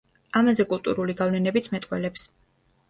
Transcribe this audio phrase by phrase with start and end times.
[0.39, 2.27] ამაზე კულტურული გავლენებიც მეტყველებს.